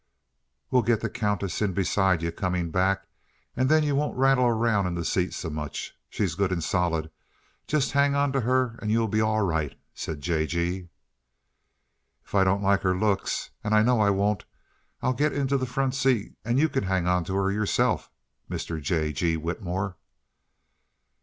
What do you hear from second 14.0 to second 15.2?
I won't I'll